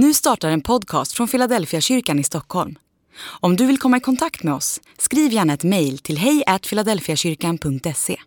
[0.00, 2.78] Nu startar en podcast från Philadelphia kyrkan i Stockholm.
[3.20, 8.20] Om du vill komma i kontakt med oss, skriv gärna ett mejl till hejfiladelfiakyrkan.se.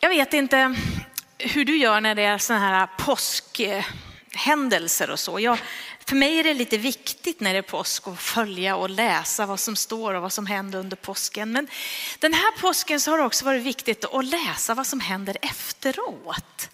[0.00, 0.74] Jag vet inte
[1.38, 5.40] hur du gör när det är sådana här påskhändelser och så.
[5.40, 5.58] Jag,
[6.06, 9.60] för mig är det lite viktigt när det är påsk att följa och läsa vad
[9.60, 11.52] som står och vad som händer under påsken.
[11.52, 11.68] Men
[12.18, 16.70] den här påsken så har det också varit viktigt att läsa vad som händer efteråt.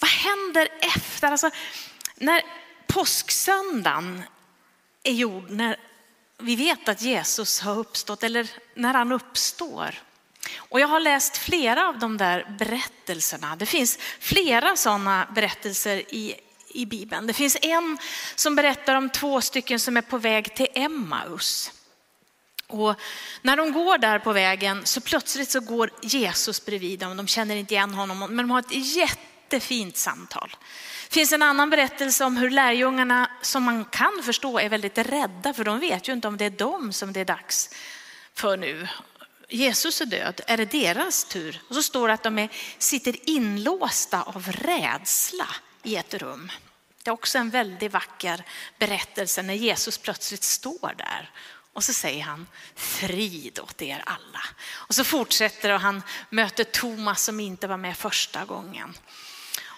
[0.00, 1.30] Vad händer efter?
[1.30, 1.50] Alltså,
[2.14, 2.42] när
[2.86, 4.22] påsksöndagen
[5.02, 5.76] är gjord, när
[6.38, 9.94] vi vet att Jesus har uppstått, eller när han uppstår.
[10.56, 13.56] Och jag har läst flera av de där berättelserna.
[13.56, 16.34] Det finns flera sådana berättelser i,
[16.68, 17.26] i Bibeln.
[17.26, 17.98] Det finns en
[18.34, 21.72] som berättar om två stycken som är på väg till Emmaus.
[22.66, 22.94] Och
[23.42, 27.16] när de går där på vägen så plötsligt så går Jesus bredvid dem.
[27.16, 30.56] De känner inte igen honom, men de har ett jätte jättefint samtal.
[31.08, 35.54] Det finns en annan berättelse om hur lärjungarna, som man kan förstå, är väldigt rädda
[35.54, 37.70] för de vet ju inte om det är dem som det är dags
[38.34, 38.88] för nu.
[39.48, 41.62] Jesus är död, är det deras tur?
[41.68, 45.46] Och så står det att de är, sitter inlåsta av rädsla
[45.82, 46.52] i ett rum.
[47.02, 48.44] Det är också en väldigt vacker
[48.78, 51.30] berättelse när Jesus plötsligt står där
[51.72, 54.42] och så säger han frid åt er alla.
[54.72, 58.94] Och så fortsätter och han möter Thomas som inte var med första gången.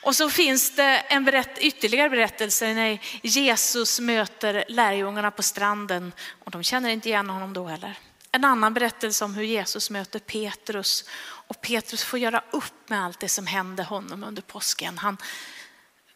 [0.03, 6.13] Och så finns det en berätt, ytterligare berättelse när Jesus möter lärjungarna på stranden
[6.45, 7.99] och de känner inte igen honom då heller.
[8.33, 13.21] En annan berättelse om hur Jesus möter Petrus och Petrus får göra upp med allt
[13.21, 14.99] det som hände honom under påsken.
[14.99, 15.17] Han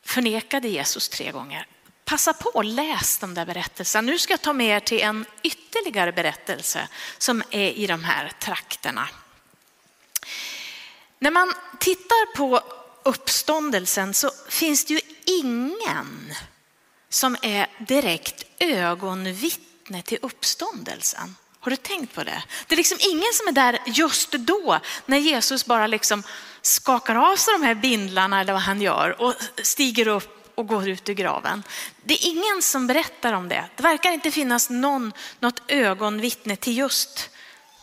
[0.04, 1.66] förnekade Jesus tre gånger.
[2.04, 4.06] Passa på och läs de där berättelserna.
[4.06, 8.32] Nu ska jag ta med er till en ytterligare berättelse som är i de här
[8.40, 9.08] trakterna.
[11.18, 12.62] När man tittar på
[13.06, 16.34] uppståndelsen så finns det ju ingen
[17.08, 21.36] som är direkt ögonvittne till uppståndelsen.
[21.60, 22.42] Har du tänkt på det?
[22.66, 26.22] Det är liksom ingen som är där just då när Jesus bara liksom
[26.62, 30.88] skakar av sig de här bindlarna eller vad han gör och stiger upp och går
[30.88, 31.62] ut ur graven.
[32.02, 33.64] Det är ingen som berättar om det.
[33.76, 37.30] Det verkar inte finnas någon, något ögonvittne till just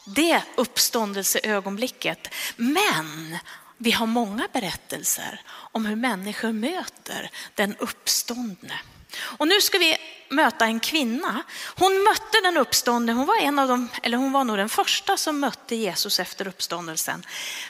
[0.05, 2.27] det uppståndelseögonblicket.
[2.55, 3.37] Men
[3.83, 8.79] vi har många berättelser om hur människor möter den uppståndne.
[9.17, 9.97] Och nu ska vi
[10.29, 11.43] möta en kvinna.
[11.75, 15.17] Hon mötte den uppståndne, hon var, en av dem, eller hon var nog den första
[15.17, 17.25] som mötte Jesus efter uppståndelsen.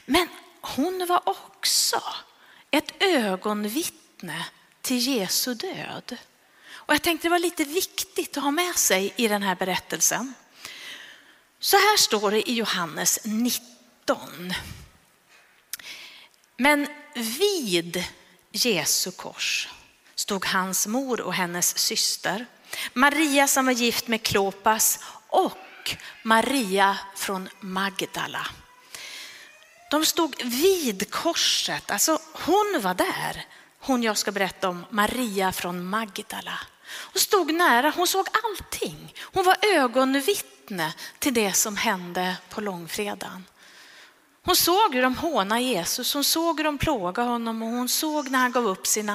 [0.05, 0.27] Men
[0.61, 2.01] hon var också
[2.71, 4.45] ett ögonvittne
[4.81, 6.17] till Jesu död.
[6.73, 10.33] Och jag tänkte det var lite viktigt att ha med sig i den här berättelsen.
[11.59, 14.53] Så här står det i Johannes 19.
[16.57, 18.03] Men vid
[18.51, 19.69] Jesu kors
[20.15, 22.45] stod hans mor och hennes syster,
[22.93, 28.47] Maria som var gift med Klopas och Maria från Magdala.
[29.91, 33.45] De stod vid korset, alltså hon var där.
[33.79, 36.59] Hon jag ska berätta om, Maria från Magdala.
[36.85, 39.13] Hon stod nära, hon såg allting.
[39.21, 43.45] Hon var ögonvittne till det som hände på långfredagen.
[44.45, 48.29] Hon såg hur de hånade Jesus, hon såg hur de plågade honom och hon såg
[48.29, 49.09] när han gav upp sin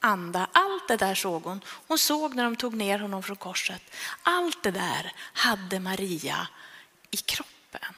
[0.00, 0.48] anda.
[0.52, 1.64] Allt det där såg hon.
[1.66, 3.82] Hon såg när de tog ner honom från korset.
[4.22, 6.48] Allt det där hade Maria
[7.10, 7.94] i kroppen.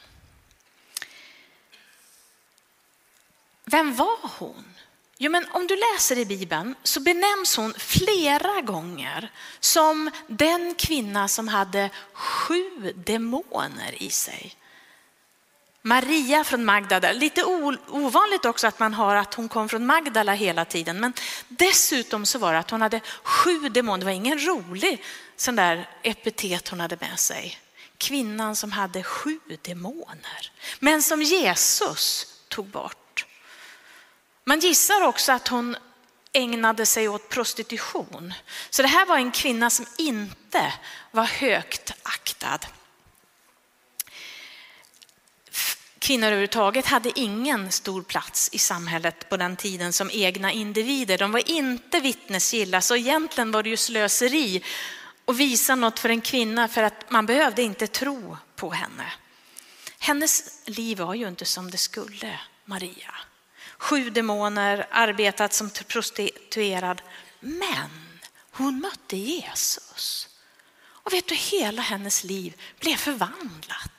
[3.65, 4.65] Vem var hon?
[5.19, 11.29] Jo, men om du läser i Bibeln så benämns hon flera gånger som den kvinna
[11.29, 14.57] som hade sju demoner i sig.
[15.87, 20.65] Maria från Magdala, lite ovanligt också att man har att hon kom från Magdala hela
[20.65, 21.13] tiden, men
[21.49, 23.99] dessutom så var det att hon hade sju demoner.
[23.99, 25.05] Det var ingen rolig
[25.37, 27.59] sån där epitet hon hade med sig.
[27.99, 33.27] Kvinnan som hade sju demoner, men som Jesus tog bort.
[34.45, 35.77] Man gissar också att hon
[36.33, 38.35] ägnade sig åt prostitution.
[38.71, 40.73] Så det här var en kvinna som inte
[41.11, 42.59] var högt aktad.
[46.05, 51.19] Kvinnor överhuvudtaget hade ingen stor plats i samhället på den tiden som egna individer.
[51.19, 54.63] De var inte vittnesgilla, så egentligen var det ju slöseri
[55.25, 59.13] att visa något för en kvinna för att man behövde inte tro på henne.
[59.99, 63.15] Hennes liv var ju inte som det skulle, Maria.
[63.79, 67.03] Sju demoner, arbetat som prostituerad,
[67.41, 67.91] men
[68.51, 70.29] hon mötte Jesus.
[70.87, 73.94] Och vet du, hela hennes liv blev förvandlat.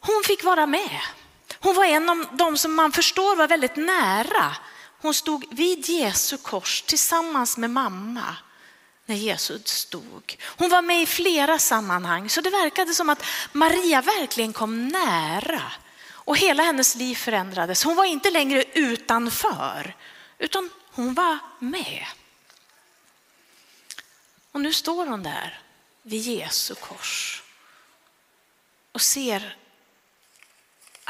[0.00, 1.00] Hon fick vara med.
[1.60, 4.56] Hon var en av de som man förstår var väldigt nära
[5.02, 8.36] Hon stod vid Jesu kors tillsammans med mamma
[9.06, 10.36] när Jesus stod.
[10.42, 15.72] Hon var med i flera sammanhang så det verkade som att Maria verkligen kom nära
[16.12, 17.84] och hela hennes liv förändrades.
[17.84, 19.96] Hon var inte längre utanför
[20.38, 22.06] utan hon var med.
[24.52, 25.60] Och nu står hon där
[26.02, 27.42] vid Jesu kors
[28.92, 29.56] och ser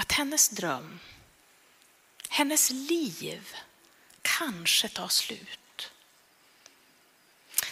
[0.00, 0.99] att hennes dröm,
[2.29, 3.56] hennes liv
[4.23, 5.93] kanske tar slut.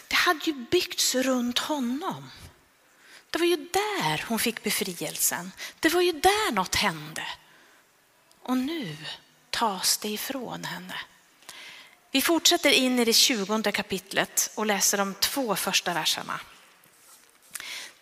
[0.08, 2.30] Det hade ju byggts runt honom.
[3.30, 5.52] Det var ju där hon fick befrielsen.
[5.80, 7.26] Det var ju där något hände.
[8.42, 8.96] Och nu
[9.50, 10.94] tas det ifrån henne.
[12.10, 16.40] Vi fortsätter in i det tjugonde kapitlet och läser de två första verserna.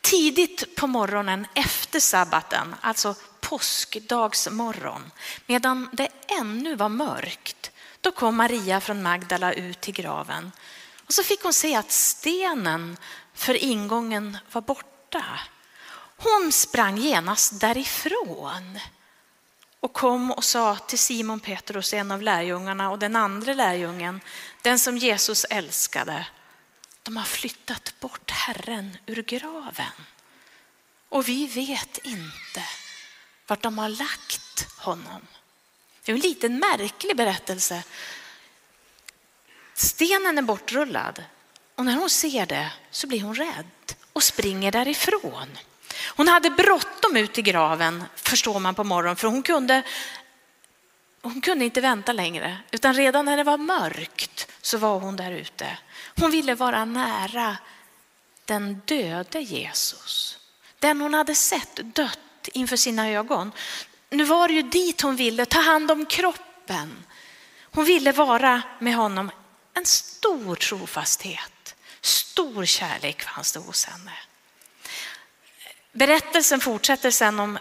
[0.01, 3.15] Tidigt på morgonen efter sabbaten, alltså
[3.49, 5.11] påskdagsmorgon,
[5.47, 6.09] medan det
[6.41, 7.71] ännu var mörkt,
[8.01, 10.53] då kom Maria från Magdala ut till graven.
[11.07, 12.97] Och så fick hon se att stenen
[13.35, 15.25] för ingången var borta.
[16.17, 18.79] Hon sprang genast därifrån
[19.81, 24.21] och kom och sa till Simon Petrus, en av lärjungarna och den andra lärjungen,
[24.63, 26.27] den som Jesus älskade,
[27.03, 29.93] de har flyttat bort Herren ur graven
[31.09, 32.63] och vi vet inte
[33.47, 35.27] vart de har lagt honom.
[36.05, 37.83] Det är en liten märklig berättelse.
[39.75, 41.25] Stenen är bortrullad
[41.75, 45.59] och när hon ser det så blir hon rädd och springer därifrån.
[46.17, 49.83] Hon hade bråttom ut i graven förstår man på morgonen för hon kunde,
[51.23, 55.33] hon kunde inte vänta längre utan redan när det var mörkt så var hon där
[55.33, 55.79] ute.
[56.17, 57.57] Hon ville vara nära
[58.45, 60.39] den döde Jesus.
[60.79, 62.19] Den hon hade sett dött
[62.53, 63.53] inför sina ögon.
[64.11, 67.05] Nu var det ju dit hon ville, ta hand om kroppen.
[67.63, 69.31] Hon ville vara med honom.
[69.75, 74.13] En stor trofasthet, stor kärlek fanns det hos henne.
[75.93, 77.59] Berättelsen fortsätter sen om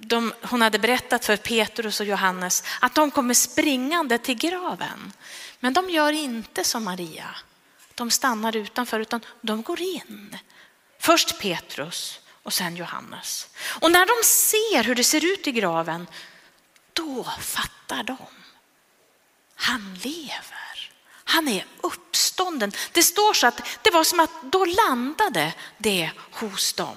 [0.00, 5.12] de, hon hade berättat för Petrus och Johannes att de kommer springande till graven.
[5.60, 7.36] Men de gör inte som Maria.
[7.94, 10.38] De stannar utanför utan de går in.
[11.00, 13.48] Först Petrus och sen Johannes.
[13.80, 16.06] Och när de ser hur det ser ut i graven,
[16.92, 18.16] då fattar de.
[19.54, 20.92] Han lever.
[21.24, 22.72] Han är uppstånden.
[22.92, 26.96] Det står så att det var som att då landade det hos dem.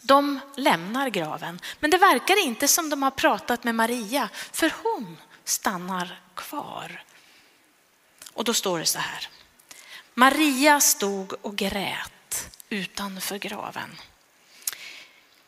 [0.00, 5.16] De lämnar graven, men det verkar inte som de har pratat med Maria, för hon
[5.44, 7.04] stannar kvar.
[8.32, 9.28] Och då står det så här.
[10.14, 12.11] Maria stod och grät
[12.68, 13.90] utanför graven.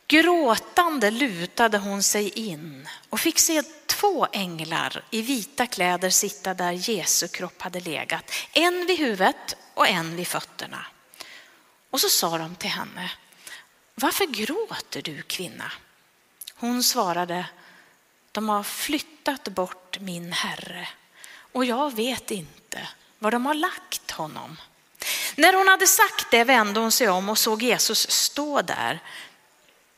[0.07, 6.71] Gråtande lutade hon sig in och fick se två änglar i vita kläder sitta där
[6.71, 8.31] Jesu kropp hade legat.
[8.53, 10.85] En vid huvudet och en vid fötterna.
[11.89, 13.11] Och så sa de till henne,
[13.95, 15.71] varför gråter du kvinna?
[16.55, 17.45] Hon svarade,
[18.31, 20.87] de har flyttat bort min herre
[21.51, 22.87] och jag vet inte
[23.19, 24.57] var de har lagt honom.
[25.35, 28.99] När hon hade sagt det vände hon sig om och såg Jesus stå där.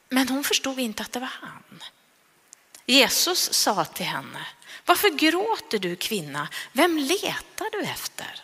[0.09, 1.83] Men hon förstod inte att det var han.
[2.85, 4.45] Jesus sa till henne,
[4.85, 6.47] varför gråter du kvinna?
[6.71, 8.43] Vem letar du efter?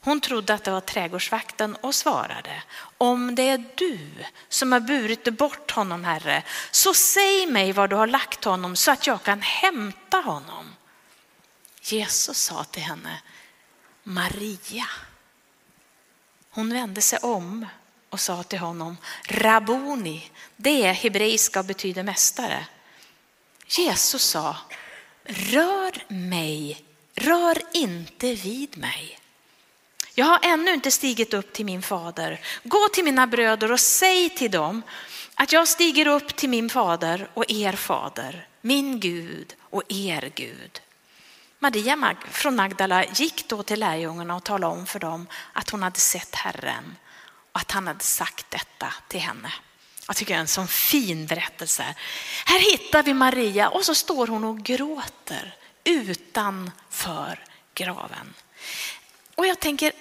[0.00, 2.62] Hon trodde att det var trädgårdsvakten och svarade,
[2.98, 3.98] om det är du
[4.48, 8.90] som har burit bort honom, Herre, så säg mig var du har lagt honom så
[8.90, 10.76] att jag kan hämta honom.
[11.80, 13.22] Jesus sa till henne,
[14.02, 14.86] Maria.
[16.56, 17.66] Hon vände sig om
[18.10, 18.96] och sa till honom,
[19.28, 22.66] Rabuni, det är hebreiska och betyder mästare.
[23.66, 24.56] Jesus sa,
[25.24, 26.84] rör mig,
[27.14, 29.18] rör inte vid mig.
[30.14, 32.40] Jag har ännu inte stigit upp till min fader.
[32.64, 34.82] Gå till mina bröder och säg till dem
[35.34, 40.80] att jag stiger upp till min fader och er fader, min Gud och er Gud.
[41.66, 45.98] Maria från Magdala gick då till lärjungarna och talade om för dem att hon hade
[45.98, 46.96] sett Herren
[47.52, 49.52] och att han hade sagt detta till henne.
[50.06, 51.94] Jag tycker det är en sån fin berättelse.
[52.44, 55.54] Här hittar vi Maria och så står hon och gråter
[55.84, 57.44] utanför
[57.74, 58.34] graven.
[59.34, 59.92] Och jag tänker,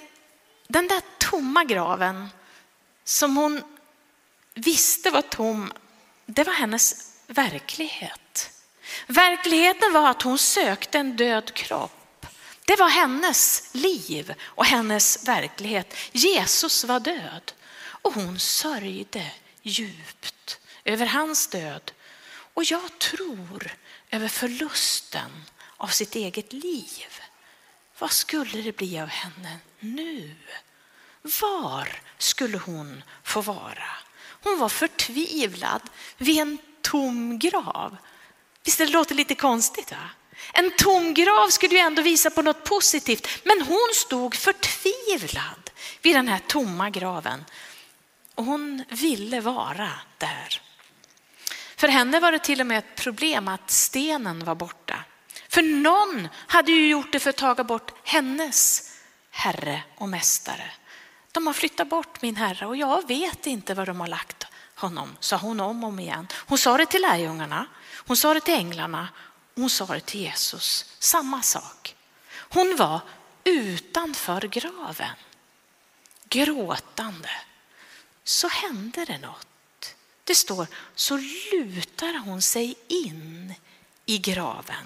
[0.67, 2.29] den där tomma graven
[3.03, 3.61] som hon
[4.53, 5.73] visste var tom,
[6.25, 8.19] det var hennes verklighet.
[9.07, 12.27] Verkligheten var att hon sökte en död kropp.
[12.65, 15.93] Det var hennes liv och hennes verklighet.
[16.11, 21.91] Jesus var död och hon sörjde djupt över hans död.
[22.53, 23.75] Och jag tror
[24.11, 25.45] över förlusten
[25.77, 27.19] av sitt eget liv.
[27.99, 30.35] Vad skulle det bli av henne nu?
[31.41, 33.89] Var skulle hon få vara?
[34.43, 35.81] Hon var förtvivlad
[36.17, 37.97] vid en tom grav.
[38.65, 39.91] Visst det låter lite konstigt?
[39.91, 40.09] Va?
[40.53, 45.69] En tom grav skulle ju ändå visa på något positivt, men hon stod förtvivlad
[46.01, 47.45] vid den här tomma graven.
[48.35, 50.61] Och hon ville vara där.
[51.77, 55.03] För henne var det till och med ett problem att stenen var borta.
[55.49, 58.91] För någon hade ju gjort det för att ta bort hennes
[59.31, 60.71] herre och mästare.
[61.31, 64.45] De har flyttat bort min herre och jag vet inte var de har lagt
[64.75, 66.27] honom, sa hon om och om igen.
[66.33, 67.65] Hon sa det till lärjungarna,
[68.05, 69.09] hon sa det till änglarna,
[69.53, 70.85] och hon sa det till Jesus.
[70.99, 71.95] Samma sak.
[72.35, 73.01] Hon var
[73.43, 75.15] utanför graven,
[76.29, 77.29] gråtande.
[78.23, 79.95] Så hände det något.
[80.23, 81.17] Det står, så
[81.51, 83.53] lutar hon sig in
[84.05, 84.85] i graven.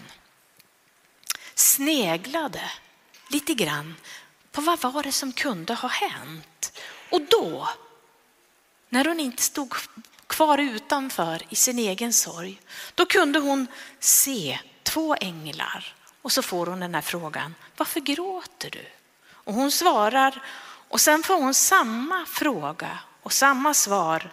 [1.55, 2.71] Sneglade
[3.29, 3.95] lite grann
[4.51, 6.79] på vad var det som kunde ha hänt.
[7.11, 7.69] Och då,
[8.89, 9.75] när hon inte stod
[10.39, 12.61] kvar utanför i sin egen sorg,
[12.95, 13.67] då kunde hon
[13.99, 18.85] se två änglar och så får hon den här frågan, varför gråter du?
[19.31, 20.43] Och hon svarar
[20.89, 24.31] och sen får hon samma fråga och samma svar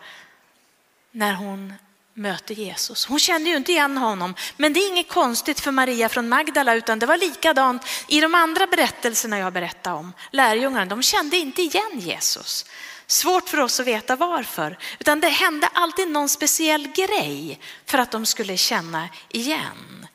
[1.10, 1.74] när hon
[2.14, 3.06] möter Jesus.
[3.06, 6.74] Hon kände ju inte igen honom, men det är inget konstigt för Maria från Magdala,
[6.74, 10.12] utan det var likadant i de andra berättelserna jag berättade om.
[10.30, 12.66] Lärjungarna, de kände inte igen Jesus.
[13.06, 18.10] Svårt för oss att veta varför, utan det hände alltid någon speciell grej för att
[18.10, 20.06] de skulle känna igen.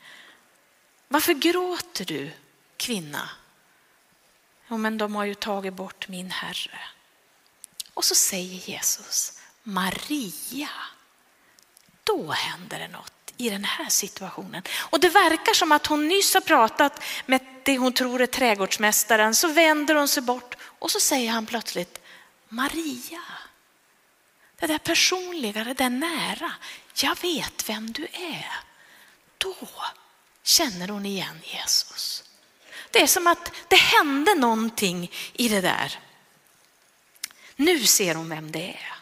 [1.08, 2.30] Varför gråter du
[2.76, 3.28] kvinna?
[4.68, 6.78] Jo, men de har ju tagit bort min herre.
[7.94, 10.68] Och så säger Jesus, Maria.
[12.04, 14.62] Då händer det något i den här situationen.
[14.78, 19.34] Och det verkar som att hon nyss har pratat med det hon tror är trädgårdsmästaren,
[19.34, 22.01] så vänder hon sig bort och så säger han plötsligt
[22.52, 23.22] Maria.
[24.56, 26.52] Det där personliga, det där nära.
[26.94, 28.50] Jag vet vem du är.
[29.38, 29.56] Då
[30.42, 32.24] känner hon igen Jesus.
[32.90, 35.98] Det är som att det hände någonting i det där.
[37.56, 38.94] Nu ser hon vem det är.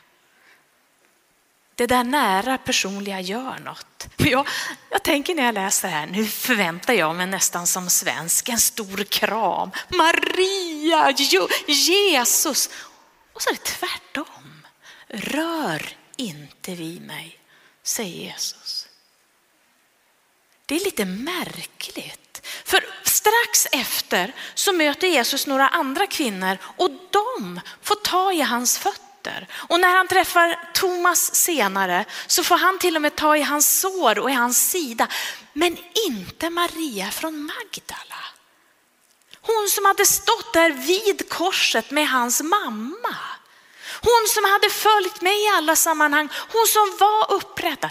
[1.74, 4.06] Det där nära personliga gör något.
[4.16, 4.48] Jag,
[4.90, 9.04] jag tänker när jag läser här, nu förväntar jag mig nästan som svensk en stor
[9.04, 9.70] kram.
[9.88, 11.14] Maria,
[11.66, 12.70] Jesus.
[13.32, 14.66] Och så är det tvärtom.
[15.08, 17.38] Rör inte vid mig,
[17.82, 18.88] säger Jesus.
[20.66, 22.46] Det är lite märkligt.
[22.64, 28.78] För strax efter så möter Jesus några andra kvinnor och de får ta i hans
[28.78, 29.48] fötter.
[29.52, 33.80] Och när han träffar Thomas senare så får han till och med ta i hans
[33.80, 35.08] sår och i hans sida.
[35.52, 35.76] Men
[36.08, 38.24] inte Maria från Magdala.
[39.42, 43.16] Hon som hade stått där vid korset med hans mamma.
[44.02, 46.28] Hon som hade följt mig i alla sammanhang.
[46.32, 47.90] Hon som var upprättad.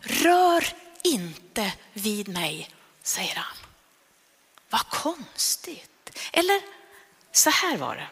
[0.00, 0.64] Rör
[1.02, 2.70] inte vid mig,
[3.02, 3.56] säger han.
[4.70, 6.18] Vad konstigt.
[6.32, 6.62] Eller
[7.32, 8.08] så här var det.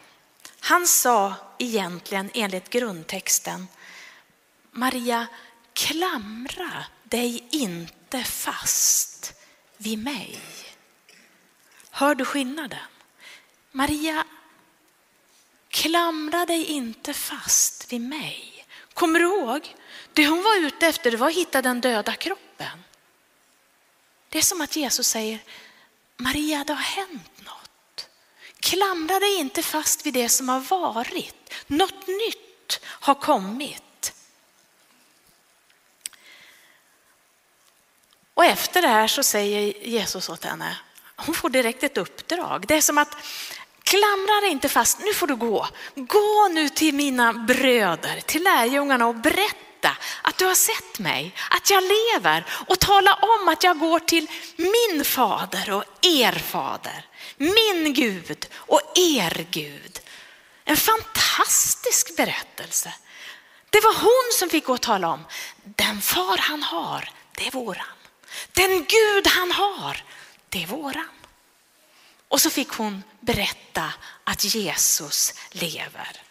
[0.59, 3.67] Han sa egentligen enligt grundtexten,
[4.71, 5.27] Maria,
[5.73, 9.33] klamra dig inte fast
[9.77, 10.41] vid mig.
[11.99, 12.79] Hör du skillnaden?
[13.71, 14.25] Maria,
[15.69, 18.65] klamra dig inte fast vid mig.
[18.93, 19.75] Kommer du ihåg?
[20.13, 22.83] Det hon var ute efter det var att hitta den döda kroppen.
[24.29, 25.39] Det är som att Jesus säger,
[26.17, 28.09] Maria det har hänt något.
[28.59, 31.53] Klamra dig inte fast vid det som har varit.
[31.67, 34.13] Något nytt har kommit.
[38.33, 40.77] Och efter det här så säger Jesus åt henne,
[41.25, 42.65] hon får direkt ett uppdrag.
[42.67, 43.17] Det är som att
[43.83, 45.67] klamra dig inte fast, nu får du gå.
[45.95, 51.69] Gå nu till mina bröder, till lärjungarna och berätta att du har sett mig, att
[51.69, 57.05] jag lever och tala om att jag går till min fader och er fader,
[57.37, 59.99] min Gud och er Gud.
[60.65, 62.93] En fantastisk berättelse.
[63.69, 65.25] Det var hon som fick gå och tala om,
[65.63, 67.85] den far han har, det är våran.
[68.53, 70.03] Den Gud han har,
[70.49, 71.09] det är våran.
[72.27, 76.21] Och så fick hon berätta att Jesus lever.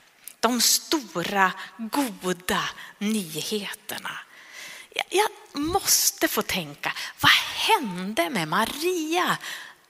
[0.41, 2.65] De stora goda
[2.99, 4.19] nyheterna.
[5.09, 9.39] Jag måste få tänka, vad hände med Maria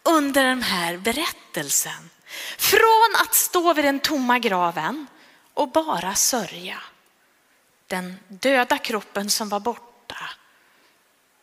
[0.02, 2.10] under den här berättelsen?
[2.58, 5.06] Från att stå vid den tomma graven
[5.54, 6.80] och bara sörja.
[7.86, 10.30] Den döda kroppen som var borta.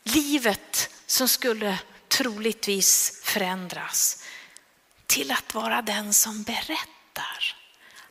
[0.04, 1.80] Livet som skulle
[2.17, 4.24] troligtvis förändras
[5.05, 7.55] till att vara den som berättar.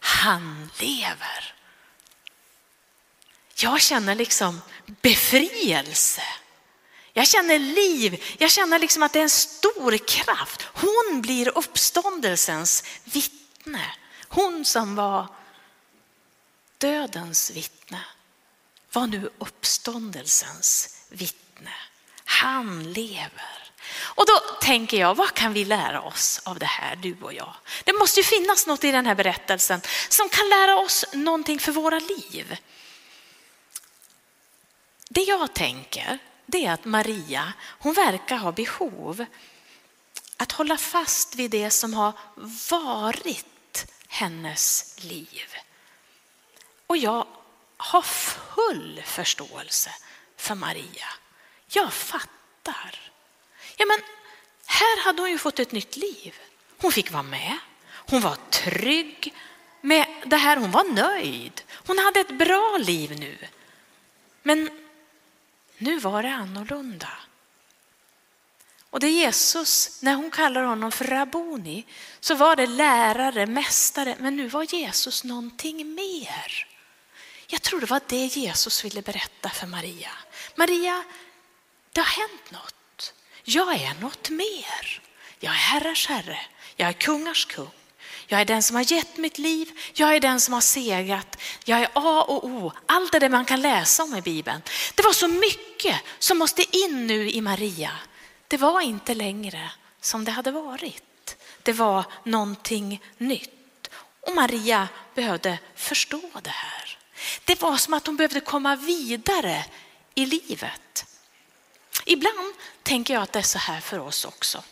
[0.00, 1.54] Han lever.
[3.56, 4.60] Jag känner liksom
[5.02, 6.22] befrielse.
[7.12, 10.62] Jag känner liv, jag känner liksom att det är en stor kraft.
[10.62, 13.86] Hon blir uppståndelsens vittne.
[14.28, 15.26] Hon som var
[16.78, 18.00] dödens vittne
[18.92, 21.74] var nu uppståndelsens vittne.
[22.24, 23.63] Han lever.
[23.96, 27.54] Och då tänker jag, vad kan vi lära oss av det här, du och jag?
[27.84, 31.72] Det måste ju finnas något i den här berättelsen som kan lära oss någonting för
[31.72, 32.56] våra liv.
[35.08, 39.24] Det jag tänker, det är att Maria, hon verkar ha behov
[40.36, 42.12] att hålla fast vid det som har
[42.70, 45.54] varit hennes liv.
[46.86, 47.26] Och jag
[47.76, 49.90] har full förståelse
[50.36, 51.06] för Maria.
[51.68, 52.93] Jag fattar.
[53.76, 53.98] Ja, men
[54.66, 56.34] här hade hon ju fått ett nytt liv.
[56.78, 57.58] Hon fick vara med.
[57.90, 59.34] Hon var trygg
[59.80, 60.56] med det här.
[60.56, 61.62] Hon var nöjd.
[61.86, 63.38] Hon hade ett bra liv nu.
[64.42, 64.70] Men
[65.78, 67.08] nu var det annorlunda.
[68.90, 71.86] Och det Jesus, när hon kallar honom för rabboni,
[72.20, 76.66] så var det lärare, mästare, men nu var Jesus någonting mer.
[77.46, 80.10] Jag tror det var det Jesus ville berätta för Maria.
[80.54, 81.04] Maria,
[81.92, 82.74] det har hänt något.
[83.44, 85.00] Jag är något mer.
[85.40, 86.40] Jag är herrars herre.
[86.76, 87.70] Jag är kungars kung.
[88.26, 89.70] Jag är den som har gett mitt liv.
[89.92, 91.36] Jag är den som har segrat.
[91.64, 92.72] Jag är A och O.
[92.86, 94.62] Allt det där man kan läsa om i Bibeln.
[94.94, 97.90] Det var så mycket som måste in nu i Maria.
[98.48, 99.70] Det var inte längre
[100.00, 101.36] som det hade varit.
[101.62, 103.90] Det var någonting nytt.
[104.20, 106.98] Och Maria behövde förstå det här.
[107.44, 109.64] Det var som att hon behövde komma vidare
[110.14, 111.03] i livet.
[112.04, 114.62] Ibland tänker jag att det är så här för oss också.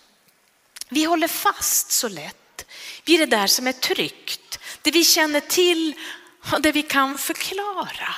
[0.89, 2.65] Vi håller fast så lätt
[3.05, 5.95] vid det där som är tryggt, det vi känner till
[6.53, 8.15] och det vi kan förklara.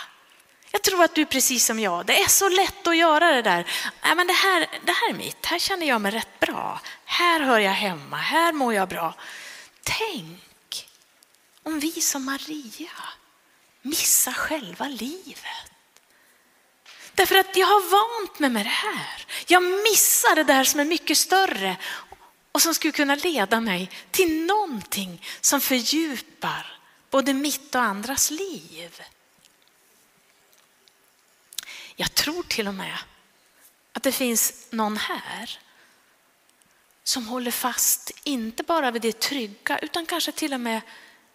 [0.70, 3.42] Jag tror att du är precis som jag, det är så lätt att göra det
[3.42, 3.66] där.
[4.05, 6.81] Äh, men det, här, det här är mitt, här känner jag mig rätt bra.
[7.05, 9.14] Här hör jag hemma, här mår jag bra.
[9.83, 10.88] Tänk
[11.62, 12.90] om vi som Maria
[13.83, 15.73] missar själva livet.
[17.14, 19.27] Därför att jag har vant mig med det här.
[19.46, 21.77] Jag missar det där som är mycket större
[22.53, 26.79] och som skulle kunna leda mig till någonting som fördjupar
[27.11, 29.03] både mitt och andras liv.
[31.96, 32.98] Jag tror till och med
[33.92, 35.59] att det finns någon här
[37.05, 40.81] som håller fast, inte bara vid det trygga, utan kanske till och med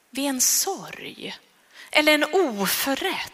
[0.10, 1.38] vid en sorg
[1.92, 3.34] eller en oförrätt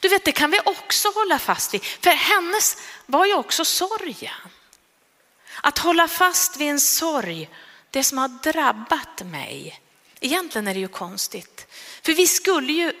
[0.00, 1.84] du vet, det kan vi också hålla fast vid.
[1.84, 2.76] För hennes
[3.06, 4.50] var ju också sorgen.
[5.60, 7.50] Att hålla fast vid en sorg,
[7.90, 9.80] det som har drabbat mig.
[10.20, 11.66] Egentligen är det ju konstigt.
[12.02, 12.92] För vi skulle ju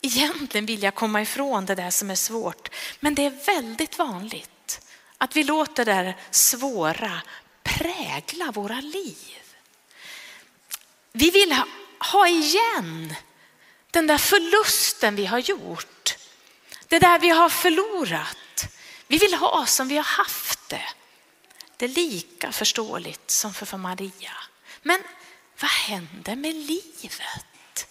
[0.00, 2.68] egentligen vilja komma ifrån det där som är svårt.
[3.00, 4.80] Men det är väldigt vanligt
[5.18, 7.22] att vi låter det där svåra
[7.62, 9.42] prägla våra liv.
[11.12, 11.56] Vi vill
[12.12, 13.14] ha igen
[13.94, 16.16] den där förlusten vi har gjort,
[16.88, 18.66] det där vi har förlorat.
[19.06, 20.84] Vi vill ha som vi har haft det.
[21.76, 24.32] Det är lika förståeligt som för Maria.
[24.82, 25.02] Men
[25.60, 27.86] vad händer med livet?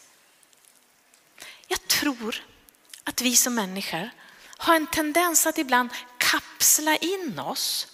[1.67, 2.43] Jag tror
[3.03, 4.09] att vi som människor
[4.57, 7.87] har en tendens att ibland kapsla in oss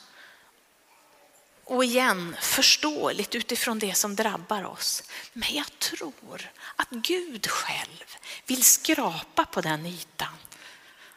[1.70, 5.04] och igen förståeligt utifrån det som drabbar oss.
[5.34, 10.38] Men jag tror att Gud själv vill skrapa på den ytan.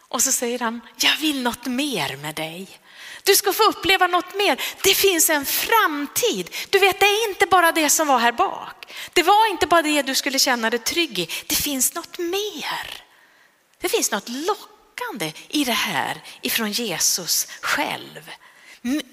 [0.08, 2.80] Och så säger han, jag vill något mer med dig.
[3.22, 4.60] Du ska få uppleva något mer.
[4.82, 6.54] Det finns en framtid.
[6.70, 8.94] Du vet, det är inte bara det som var här bak.
[9.12, 11.28] Det var inte bara det du skulle känna dig trygg i.
[11.46, 13.04] Det finns något mer.
[13.78, 18.30] Det finns något lockande i det här ifrån Jesus själv.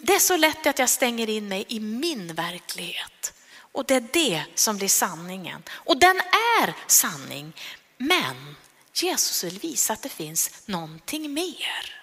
[0.01, 3.33] Det är så lätt att jag stänger in mig i min verklighet.
[3.71, 5.63] Och det är det som blir sanningen.
[5.69, 6.17] Och den
[6.61, 7.53] är sanning.
[7.97, 8.55] Men
[8.93, 11.95] Jesus vill visa att det finns någonting mer.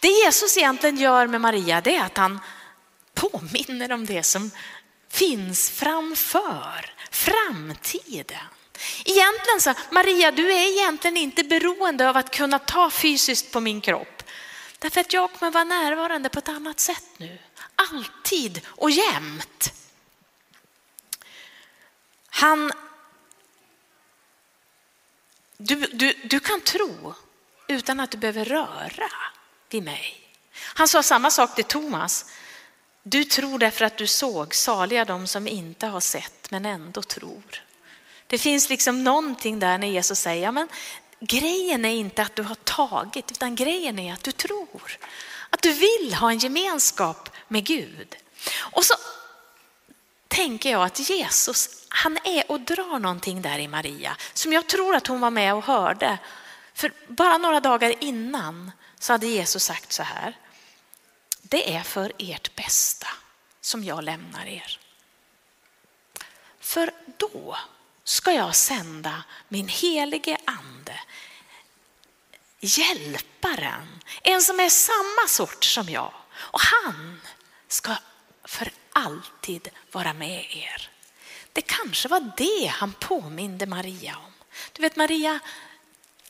[0.00, 2.40] Det Jesus egentligen gör med Maria det är att han
[3.14, 4.50] påminner om det som
[5.08, 8.38] finns framför, framtiden.
[9.04, 13.80] Egentligen så, Maria du är egentligen inte beroende av att kunna ta fysiskt på min
[13.80, 14.15] kropp.
[14.86, 17.38] Därför att jag kommer vara närvarande på ett annat sätt nu.
[17.74, 19.72] Alltid och jämt.
[22.28, 22.72] Han,
[25.56, 27.14] du, du, du kan tro
[27.68, 29.10] utan att du behöver röra
[29.70, 30.30] vid mig.
[30.52, 32.24] Han sa samma sak till Thomas.
[33.02, 37.62] Du tror därför att du såg, saliga de som inte har sett men ändå tror.
[38.26, 40.68] Det finns liksom någonting där när Jesus säger, ja, men
[41.26, 44.98] grejen är inte att du har tagit, utan grejen är att du tror.
[45.50, 48.16] Att du vill ha en gemenskap med Gud.
[48.58, 48.94] Och så
[50.28, 54.94] tänker jag att Jesus, han är och drar någonting där i Maria som jag tror
[54.94, 56.18] att hon var med och hörde.
[56.74, 60.36] För bara några dagar innan så hade Jesus sagt så här.
[61.42, 63.08] Det är för ert bästa
[63.60, 64.78] som jag lämnar er.
[66.60, 67.56] För då
[68.06, 71.00] ska jag sända min helige ande,
[72.60, 76.12] hjälparen, en som är samma sort som jag.
[76.34, 77.20] Och han
[77.68, 77.96] ska
[78.44, 80.90] för alltid vara med er.
[81.52, 84.32] Det kanske var det han påminde Maria om.
[84.72, 85.40] Du vet Maria,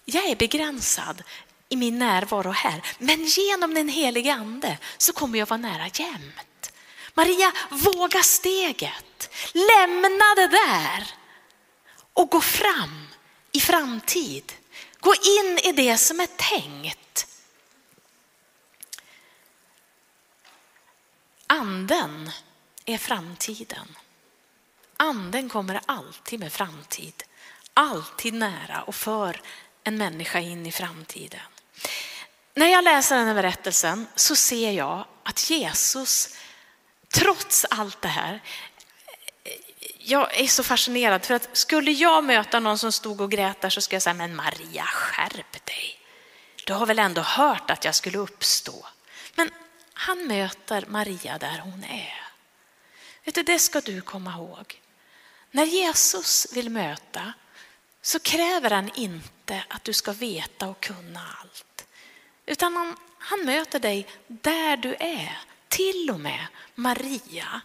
[0.05, 1.23] jag är begränsad
[1.69, 6.73] i min närvaro här, men genom den helige ande så kommer jag vara nära jämt.
[7.15, 11.26] Maria, våga steget, lämna det där
[12.17, 13.09] och gå fram
[13.53, 14.53] i framtid.
[15.01, 17.27] Gå in i det som är tänkt.
[21.47, 22.31] Anden
[22.85, 23.97] är framtiden.
[24.97, 27.23] Anden kommer alltid med framtid,
[27.75, 29.43] alltid nära och för
[29.85, 31.41] en människa in i framtiden.
[32.55, 36.37] När jag läser den här berättelsen så ser jag att Jesus,
[37.15, 38.43] trots allt det här,
[40.09, 43.71] jag är så fascinerad för att skulle jag möta någon som stod och grät där
[43.71, 46.01] så skulle jag säga, men Maria skärp dig.
[46.65, 48.87] Du har väl ändå hört att jag skulle uppstå.
[49.35, 49.51] Men
[49.93, 52.23] han möter Maria där hon är.
[53.25, 54.81] Vet du, det ska du komma ihåg.
[55.51, 57.33] När Jesus vill möta
[58.03, 61.87] så kräver han inte att du ska veta och kunna allt.
[62.47, 65.39] Utan han, han möter dig där du är.
[65.69, 67.61] Till och med Maria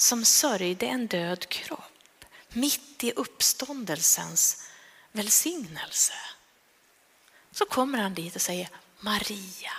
[0.00, 4.70] som sörjde en död kropp mitt i uppståndelsens
[5.12, 6.14] välsignelse.
[7.52, 8.68] Så kommer han dit och säger
[9.00, 9.72] Maria.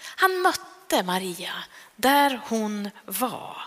[0.00, 1.64] Han mötte Maria
[1.96, 3.62] där hon var.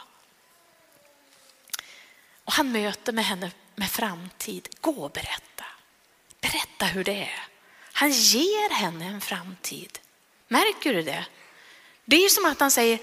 [2.46, 4.70] Och han möter med henne med framtid.
[4.82, 5.66] Gå och berätta.
[6.42, 7.48] Berätta hur det är.
[7.94, 10.00] Han ger henne en framtid.
[10.48, 11.26] Märker du det?
[12.06, 13.00] Det är som att han säger,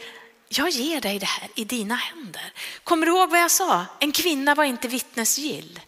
[0.49, 2.53] jag ger dig det här i dina händer.
[2.85, 3.87] Kommer du ihåg vad jag sa?
[4.01, 5.81] En kvinna var inte vittnesgill.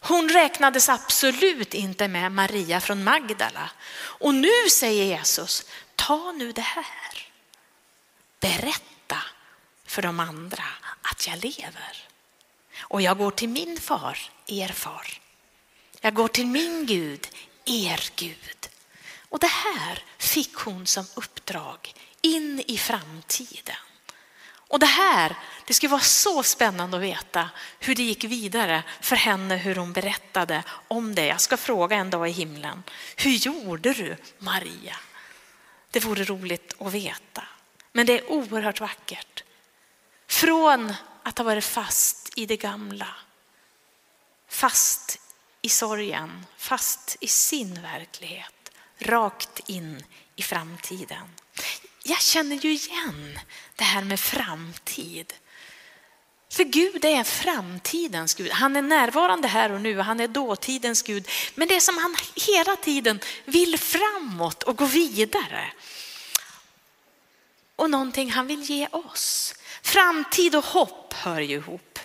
[0.00, 3.70] Hon räknades absolut inte med Maria från Magdala.
[3.94, 7.28] Och nu säger Jesus, ta nu det här.
[8.40, 9.18] Berätta
[9.86, 10.64] för de andra
[11.02, 12.08] att jag lever.
[12.80, 15.20] Och jag går till min far, er far.
[16.00, 17.28] Jag går till min Gud,
[17.64, 18.61] er Gud.
[19.32, 23.76] Och det här fick hon som uppdrag in i framtiden.
[24.54, 29.16] Och det här, det skulle vara så spännande att veta hur det gick vidare för
[29.16, 31.26] henne, hur hon berättade om det.
[31.26, 32.82] Jag ska fråga en dag i himlen,
[33.16, 34.96] hur gjorde du Maria?
[35.90, 37.44] Det vore roligt att veta.
[37.92, 39.44] Men det är oerhört vackert.
[40.26, 43.08] Från att ha varit fast i det gamla,
[44.48, 45.18] fast
[45.62, 48.61] i sorgen, fast i sin verklighet,
[49.02, 50.04] rakt in
[50.36, 51.28] i framtiden.
[52.04, 53.38] Jag känner ju igen
[53.76, 55.32] det här med framtid.
[56.52, 58.50] För Gud är framtidens Gud.
[58.50, 61.28] Han är närvarande här och nu, han är dåtidens Gud.
[61.54, 65.72] Men det är som han hela tiden vill framåt och gå vidare.
[67.76, 69.54] Och någonting han vill ge oss.
[69.82, 71.98] Framtid och hopp hör ju ihop.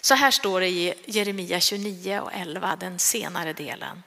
[0.00, 4.02] Så här står det i Jeremia 29 och 11, den senare delen.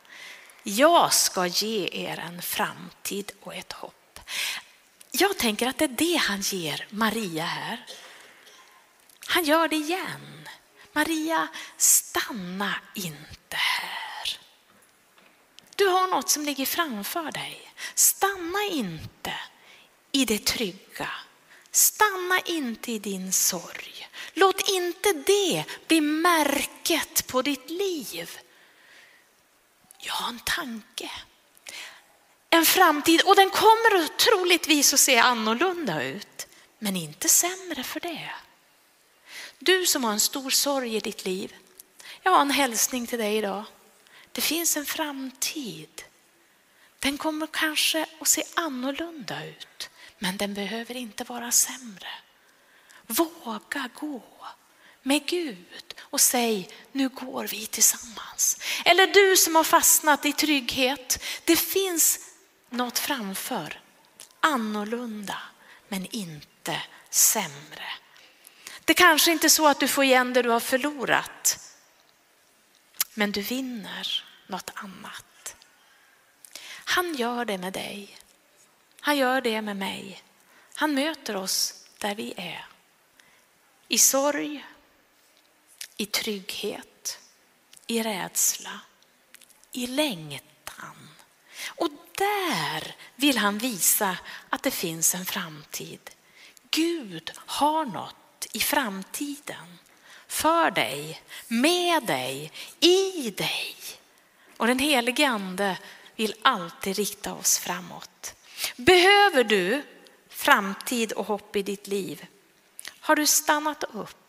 [0.69, 4.19] Jag ska ge er en framtid och ett hopp.
[5.11, 7.85] Jag tänker att det är det han ger Maria här.
[9.27, 10.49] Han gör det igen.
[10.93, 14.39] Maria, stanna inte här.
[15.75, 17.71] Du har något som ligger framför dig.
[17.95, 19.33] Stanna inte
[20.11, 21.09] i det trygga.
[21.71, 24.07] Stanna inte i din sorg.
[24.33, 28.39] Låt inte det bli märket på ditt liv.
[30.07, 31.11] Jag har en tanke.
[32.49, 36.47] En framtid och den kommer troligtvis att se annorlunda ut.
[36.79, 38.31] Men inte sämre för det.
[39.59, 41.55] Du som har en stor sorg i ditt liv.
[42.23, 43.63] Jag har en hälsning till dig idag.
[44.31, 46.03] Det finns en framtid.
[46.99, 49.89] Den kommer kanske att se annorlunda ut.
[50.19, 52.09] Men den behöver inte vara sämre.
[53.07, 54.23] Våga gå
[55.07, 58.57] med Gud och säg nu går vi tillsammans.
[58.85, 61.23] Eller du som har fastnat i trygghet.
[61.43, 62.19] Det finns
[62.69, 63.81] något framför.
[64.39, 65.41] Annorlunda
[65.87, 67.85] men inte sämre.
[68.85, 71.59] Det kanske inte är så att du får igen det du har förlorat,
[73.13, 75.55] men du vinner något annat.
[76.69, 78.17] Han gör det med dig.
[79.01, 80.23] Han gör det med mig.
[80.75, 82.65] Han möter oss där vi är.
[83.87, 84.65] I sorg,
[85.97, 87.19] i trygghet,
[87.87, 88.79] i rädsla,
[89.71, 91.09] i längtan.
[91.67, 94.17] Och där vill han visa
[94.49, 96.09] att det finns en framtid.
[96.71, 99.77] Gud har något i framtiden
[100.27, 103.75] för dig, med dig, i dig.
[104.57, 105.77] Och den helige ande
[106.15, 108.35] vill alltid rikta oss framåt.
[108.75, 109.83] Behöver du
[110.29, 112.25] framtid och hopp i ditt liv?
[112.99, 114.26] Har du stannat upp?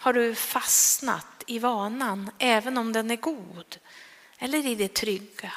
[0.00, 3.78] Har du fastnat i vanan även om den är god?
[4.38, 5.52] Eller i det trygga?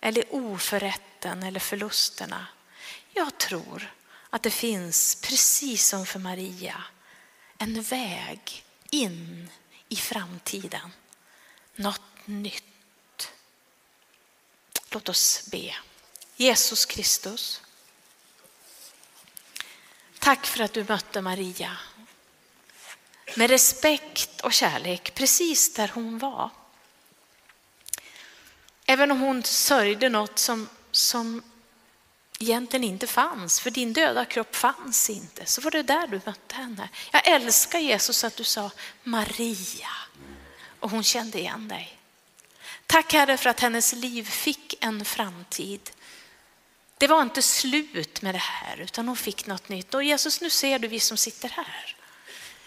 [0.00, 2.46] Eller oförrätten eller förlusterna?
[3.12, 3.92] Jag tror
[4.30, 6.84] att det finns, precis som för Maria,
[7.58, 9.50] en väg in
[9.88, 10.92] i framtiden.
[11.74, 13.32] Något nytt.
[14.90, 15.74] Låt oss be.
[16.36, 17.62] Jesus Kristus.
[20.18, 21.76] Tack för att du mötte Maria
[23.36, 26.50] med respekt och kärlek precis där hon var.
[28.86, 31.42] Även om hon sörjde något som, som
[32.40, 36.54] egentligen inte fanns, för din döda kropp fanns inte, så var det där du mötte
[36.54, 36.88] henne.
[37.12, 38.70] Jag älskar Jesus att du sa
[39.02, 39.90] Maria
[40.80, 41.98] och hon kände igen dig.
[42.86, 45.90] Tack Herre för att hennes liv fick en framtid.
[46.98, 49.94] Det var inte slut med det här utan hon fick något nytt.
[49.94, 51.96] Och Jesus, nu ser du vi som sitter här.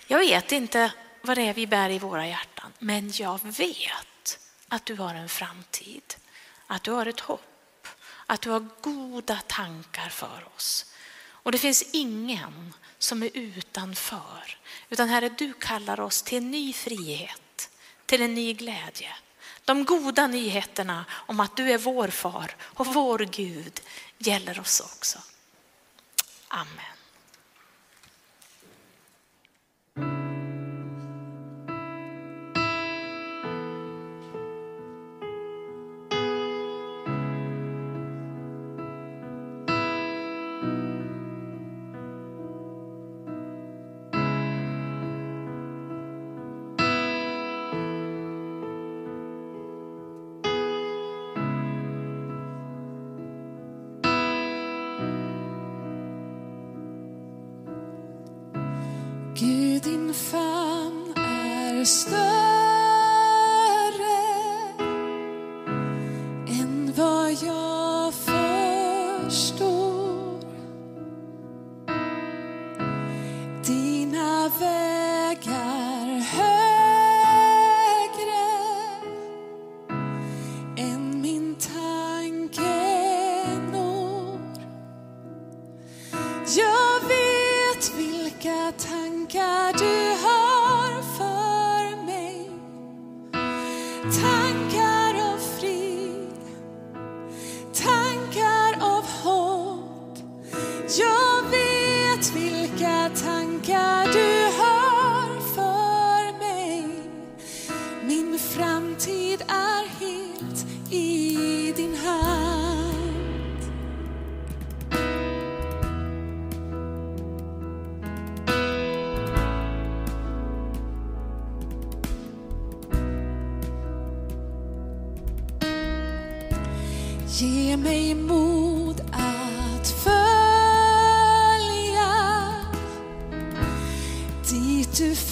[0.07, 0.91] Jag vet inte
[1.21, 5.29] vad det är vi bär i våra hjärtan, men jag vet att du har en
[5.29, 6.15] framtid,
[6.67, 7.87] att du har ett hopp,
[8.25, 10.85] att du har goda tankar för oss.
[11.27, 14.57] Och det finns ingen som är utanför,
[14.89, 17.69] utan Herre, du kallar oss till en ny frihet,
[18.05, 19.15] till en ny glädje.
[19.65, 23.81] De goda nyheterna om att du är vår far och vår Gud
[24.17, 25.19] gäller oss också.
[26.47, 26.94] Amen.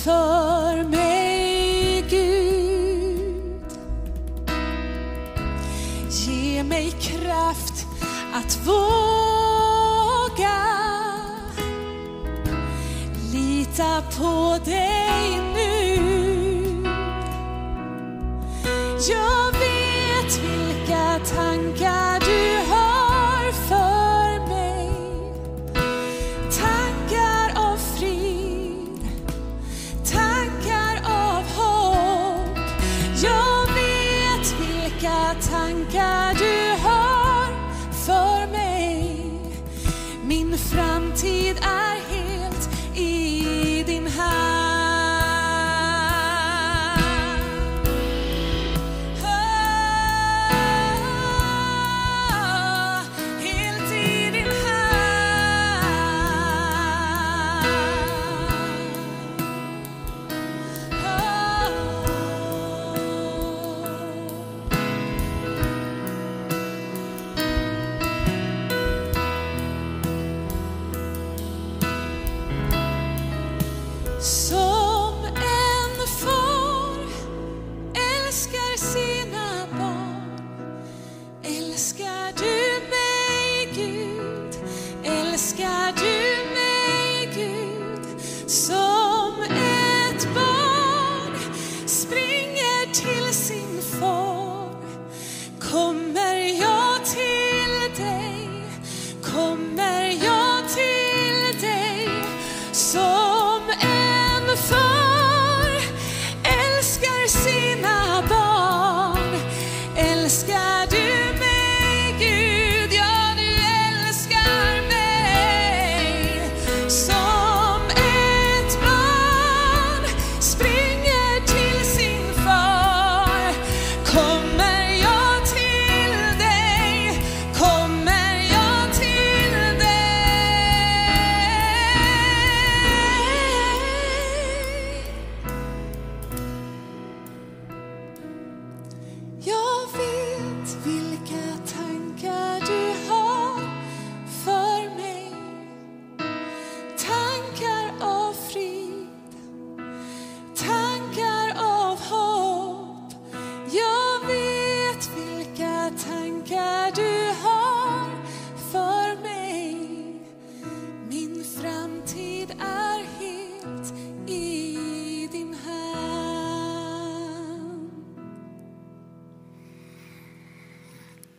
[0.04, 3.54] För mig, Gud.
[6.10, 7.88] Ge mig kraft
[8.34, 9.94] att våga
[13.32, 14.93] lita på dig